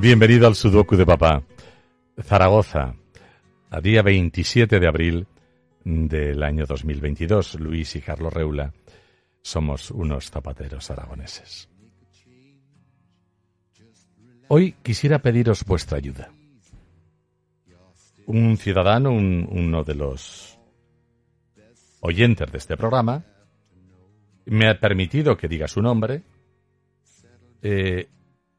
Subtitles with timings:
[0.00, 1.42] Bienvenido al Sudoku de Papá.
[2.22, 2.94] Zaragoza,
[3.70, 5.26] a día 27 de abril
[5.84, 7.60] del año 2022.
[7.60, 8.72] Luis y Carlos Reula
[9.42, 11.68] somos unos zapateros aragoneses.
[14.48, 16.32] Hoy quisiera pediros vuestra ayuda.
[18.26, 20.58] Un ciudadano, uno de los
[22.00, 23.24] oyentes de este programa,
[24.46, 26.22] me ha permitido que diga su nombre,
[27.60, 28.08] eh,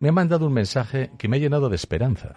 [0.03, 2.35] me ha mandado un mensaje que me ha llenado de esperanza.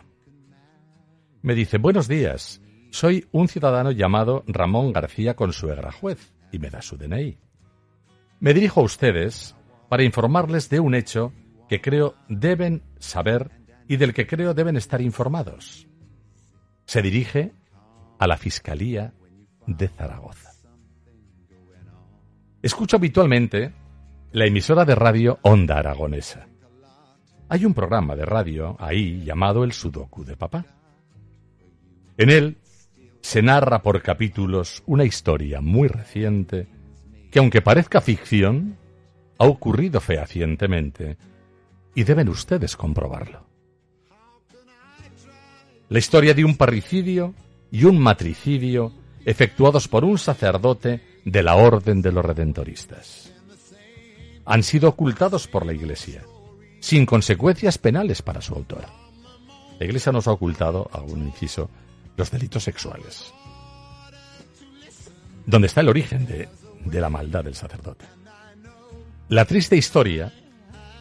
[1.42, 6.80] Me dice, buenos días, soy un ciudadano llamado Ramón García Consuegra Juez y me da
[6.80, 7.40] su DNI.
[8.38, 9.56] Me dirijo a ustedes
[9.88, 11.32] para informarles de un hecho
[11.68, 13.50] que creo deben saber
[13.88, 15.88] y del que creo deben estar informados.
[16.84, 17.52] Se dirige
[18.20, 19.12] a la Fiscalía
[19.66, 20.52] de Zaragoza.
[22.62, 23.74] Escucho habitualmente
[24.30, 26.46] la emisora de radio Onda Aragonesa.
[27.48, 30.64] Hay un programa de radio ahí llamado El Sudoku de Papá.
[32.18, 32.56] En él
[33.20, 36.66] se narra por capítulos una historia muy reciente
[37.30, 38.76] que aunque parezca ficción,
[39.38, 41.18] ha ocurrido fehacientemente
[41.94, 43.46] y deben ustedes comprobarlo.
[45.88, 47.32] La historia de un parricidio
[47.70, 48.92] y un matricidio
[49.24, 53.32] efectuados por un sacerdote de la Orden de los Redentoristas.
[54.44, 56.22] Han sido ocultados por la Iglesia,
[56.80, 58.84] sin consecuencias penales para su autor.
[59.78, 61.70] La Iglesia nos ha ocultado, algún inciso,
[62.16, 63.32] los delitos sexuales.
[65.44, 66.48] Donde está el origen de,
[66.84, 68.06] de la maldad del sacerdote.
[69.28, 70.32] La triste historia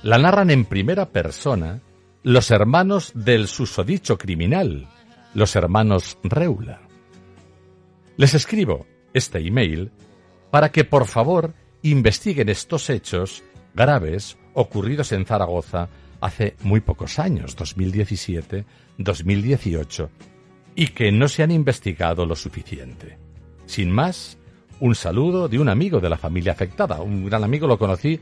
[0.03, 1.81] la narran en primera persona
[2.23, 4.87] los hermanos del susodicho criminal,
[5.33, 6.81] los hermanos Reula.
[8.17, 9.91] Les escribo este email
[10.51, 15.87] para que por favor investiguen estos hechos graves ocurridos en Zaragoza
[16.19, 18.65] hace muy pocos años, 2017,
[18.97, 20.09] 2018,
[20.75, 23.17] y que no se han investigado lo suficiente.
[23.65, 24.37] Sin más,
[24.79, 27.01] un saludo de un amigo de la familia afectada.
[27.01, 28.19] Un gran amigo lo conocí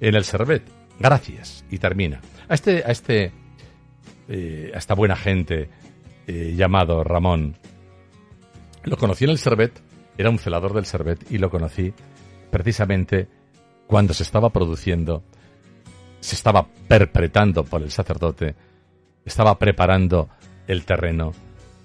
[0.00, 0.62] en el Servet
[0.98, 1.64] Gracias.
[1.70, 2.20] Y termina.
[2.48, 3.32] A este, a este,
[4.28, 5.68] eh, a esta buena gente
[6.26, 7.56] eh, llamado Ramón,
[8.84, 9.80] lo conocí en el Servet,
[10.16, 11.92] era un celador del Servet y lo conocí
[12.50, 13.28] precisamente
[13.86, 15.22] cuando se estaba produciendo,
[16.22, 18.54] se estaba perpetrando por el sacerdote,
[19.24, 20.28] estaba preparando
[20.68, 21.32] el terreno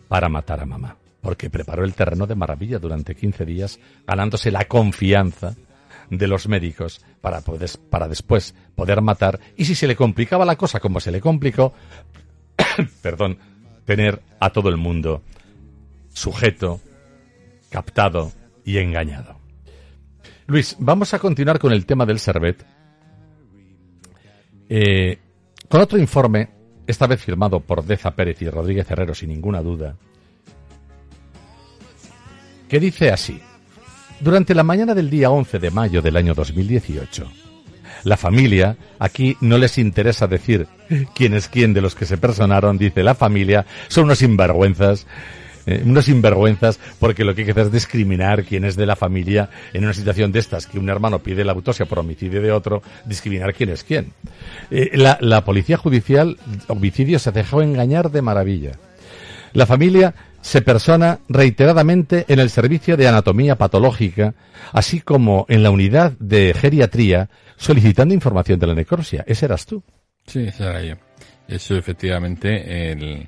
[0.08, 0.96] para matar a mamá.
[1.22, 5.56] Porque preparó el terreno de maravilla durante 15 días, ganándose la confianza
[6.10, 10.56] de los médicos para, poder, para después poder matar y si se le complicaba la
[10.56, 11.74] cosa como se le complicó,
[13.02, 13.40] perdón,
[13.86, 15.24] tener a todo el mundo
[16.14, 16.80] sujeto,
[17.70, 18.32] captado
[18.64, 19.38] y engañado.
[20.46, 22.77] Luis, vamos a continuar con el tema del Servet.
[24.70, 25.18] Eh,
[25.68, 26.50] con otro informe,
[26.86, 29.96] esta vez firmado por Deza Pérez y Rodríguez Herrero sin ninguna duda,
[32.68, 33.40] que dice así.
[34.20, 37.28] Durante la mañana del día 11 de mayo del año 2018,
[38.04, 40.68] la familia, aquí no les interesa decir
[41.16, 45.06] quién es quién de los que se personaron, dice la familia, son unos sinvergüenzas,
[45.68, 48.96] eh, unos sinvergüenzas, porque lo que hay que hacer es discriminar quién es de la
[48.96, 52.52] familia en una situación de estas, que un hermano pide la autopsia por homicidio de
[52.52, 54.14] otro, discriminar quién es quién.
[54.72, 58.72] Eh, la, la policía judicial, homicidio, se dejó engañar de maravilla.
[59.52, 64.34] La familia se persona reiteradamente en el servicio de anatomía patológica,
[64.72, 69.26] así como en la unidad de geriatría, solicitando información de la necropsia.
[69.28, 69.84] Ese eras tú.
[70.26, 70.96] Sí, ese era yo.
[71.48, 73.28] Eso efectivamente, el,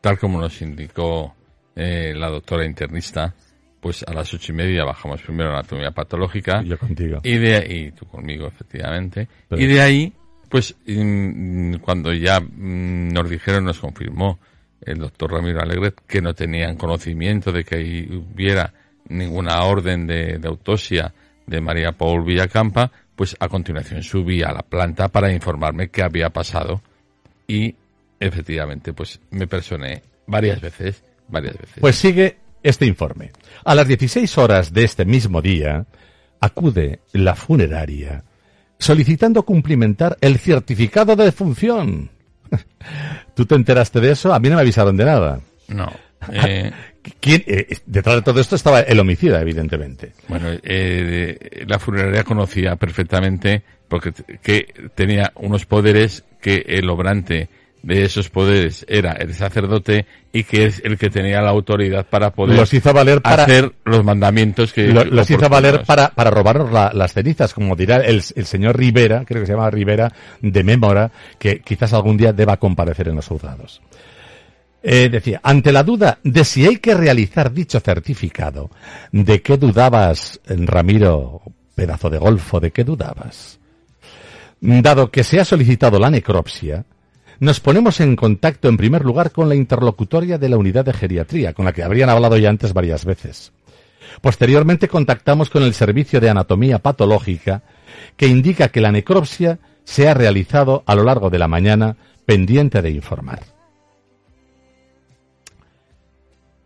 [0.00, 1.34] tal como nos indicó
[1.76, 3.34] eh, la doctora internista,
[3.80, 6.62] pues a las ocho y media bajamos primero anatomía patológica.
[6.64, 7.20] Y yo contigo.
[7.22, 9.28] Y de y tú conmigo, efectivamente.
[9.50, 10.12] Y de ahí,
[10.48, 14.38] pues mm, cuando ya mm, nos dijeron, nos confirmó
[14.80, 18.72] el doctor Ramiro Alegret que no tenían conocimiento de que hubiera
[19.08, 21.12] ninguna orden de, autopsia
[21.46, 26.30] de María Paul Villacampa, pues a continuación subí a la planta para informarme qué había
[26.30, 26.80] pasado
[27.46, 27.74] y
[28.18, 31.76] efectivamente pues me personé varias veces, varias veces.
[31.80, 33.30] Pues sigue este informe.
[33.64, 35.86] A las 16 horas de este mismo día
[36.40, 38.24] acude la funeraria
[38.78, 42.10] solicitando cumplimentar el certificado de defunción
[43.34, 44.32] ¿Tú te enteraste de eso?
[44.32, 45.40] A mí no me avisaron de nada.
[45.68, 45.90] No.
[46.34, 46.70] Eh,
[47.18, 50.12] ¿Quién, eh, detrás de todo esto estaba el homicida, evidentemente.
[50.28, 54.12] Bueno, eh, la funeraria conocía perfectamente porque
[54.42, 57.48] que tenía unos poderes que el obrante
[57.82, 62.30] de esos poderes era el sacerdote y que es el que tenía la autoridad para
[62.30, 66.70] poder los hizo valer para, hacer los mandamientos que los hizo valer para, para robarnos
[66.94, 71.10] las cenizas, como dirá el, el, señor Rivera, creo que se llama Rivera, de Mémora,
[71.38, 73.80] que quizás algún día deba comparecer en los juzgados.
[74.82, 78.70] Eh, decía, ante la duda de si hay que realizar dicho certificado,
[79.12, 81.42] ¿de qué dudabas, Ramiro,
[81.74, 83.58] pedazo de golfo, de qué dudabas?
[84.60, 86.84] Dado que se ha solicitado la necropsia,
[87.40, 91.52] nos ponemos en contacto en primer lugar con la interlocutoria de la unidad de geriatría,
[91.52, 93.52] con la que habrían hablado ya antes varias veces.
[94.20, 97.62] Posteriormente contactamos con el servicio de anatomía patológica,
[98.16, 102.82] que indica que la necropsia se ha realizado a lo largo de la mañana, pendiente
[102.82, 103.40] de informar.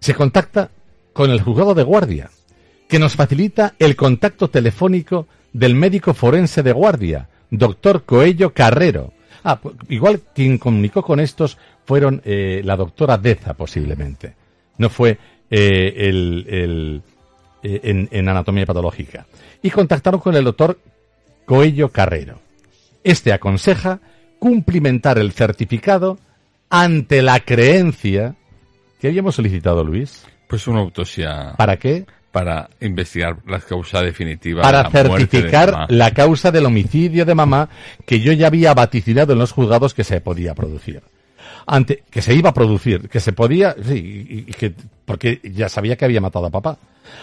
[0.04, 0.68] se contacta
[1.14, 2.28] con el juzgado de guardia,
[2.88, 9.13] que nos facilita el contacto telefónico del médico forense de guardia, doctor Coello Carrero.
[9.44, 14.34] Ah, pues, igual quien comunicó con estos fueron eh, la doctora Deza, posiblemente.
[14.78, 15.16] No fue
[15.50, 17.02] eh, el,
[17.62, 19.26] eh, en, en, anatomía patológica.
[19.62, 20.78] Y contactaron con el doctor
[21.44, 22.40] Coello Carrero.
[23.04, 24.00] Este aconseja
[24.38, 26.18] cumplimentar el certificado
[26.70, 28.34] ante la creencia
[29.04, 30.24] ¿Qué habíamos solicitado, Luis?
[30.48, 31.52] Pues una autopsia.
[31.58, 32.06] ¿Para qué?
[32.34, 34.62] Para investigar la causa definitiva.
[34.62, 37.68] Para de la certificar la causa del homicidio de mamá
[38.04, 41.00] que yo ya había vaticinado en los juzgados que se podía producir.
[41.64, 45.94] Ante, que se iba a producir, que se podía, sí, y, que, porque ya sabía
[45.94, 46.76] que había matado a papá.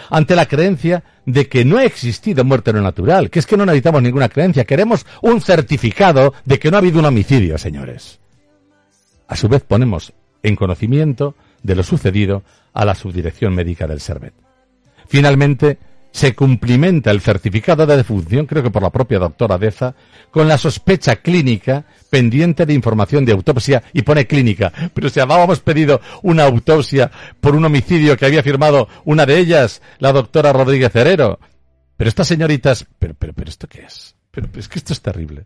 [0.08, 3.66] Ante la creencia de que no ha existido muerte no natural, que es que no
[3.66, 8.18] necesitamos ninguna creencia, queremos un certificado de que no ha habido un homicidio, señores.
[9.28, 14.32] A su vez ponemos en conocimiento de lo sucedido a la subdirección médica del Servet.
[15.12, 15.76] Finalmente,
[16.10, 19.94] se cumplimenta el certificado de defunción, creo que por la propia doctora Deza,
[20.30, 24.72] con la sospecha clínica pendiente de información de autopsia y pone clínica.
[24.94, 27.10] Pero si habíamos pedido una autopsia
[27.42, 31.38] por un homicidio que había firmado una de ellas, la doctora Rodríguez Herrero.
[31.98, 34.16] Pero estas señoritas, pero, pero, pero ¿esto qué es?
[34.30, 35.44] Pero, es que esto es terrible.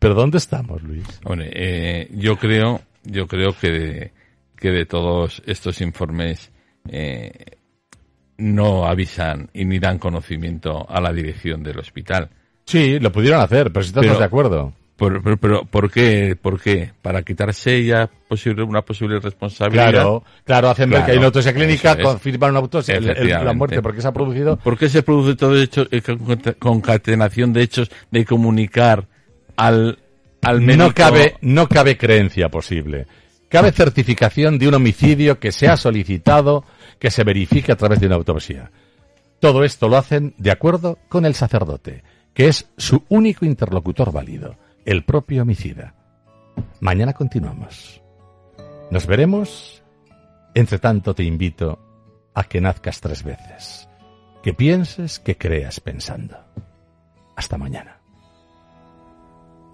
[0.00, 1.06] ¿Pero dónde estamos, Luis?
[1.22, 4.10] Bueno, eh, yo creo, yo creo que
[4.56, 6.50] que de todos estos informes
[6.88, 7.59] eh,
[8.40, 12.28] no avisan y ni dan conocimiento a la dirección del hospital.
[12.64, 14.72] Sí, lo pudieron hacer, pero si estamos de acuerdo.
[14.96, 16.36] Pero, pero, ¿por qué?
[16.40, 16.90] ¿Por qué?
[17.00, 19.90] ¿Para quitarse ya posible, una posible responsabilidad?
[19.90, 23.94] Claro, claro, hacen ver que hay una autopsia clínica, confirman una autopsia, la muerte, ¿por
[23.94, 24.58] qué se ha producido?
[24.58, 26.02] ¿Por qué se produce todo hecho, eh,
[26.58, 29.06] concatenación de hechos de comunicar
[29.56, 29.98] al,
[30.42, 30.84] al médico?
[30.84, 33.06] No cabe, no cabe creencia posible.
[33.50, 36.64] Cabe certificación de un homicidio que se ha solicitado
[37.00, 38.70] que se verifique a través de una autopsia.
[39.40, 44.56] Todo esto lo hacen de acuerdo con el sacerdote, que es su único interlocutor válido,
[44.84, 45.94] el propio homicida.
[46.78, 48.00] Mañana continuamos.
[48.92, 49.82] Nos veremos.
[50.54, 53.88] Entre tanto te invito a que nazcas tres veces,
[54.42, 56.38] que pienses, que creas pensando.
[57.36, 57.99] Hasta mañana.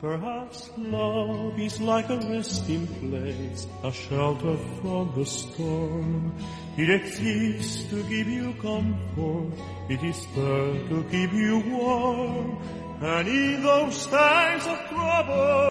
[0.00, 6.34] Perhaps love is like a resting place, a shelter from the storm.
[6.76, 9.56] It exists to give you comfort,
[9.88, 12.58] it is there to keep you warm.
[13.00, 15.70] And in those times of trouble,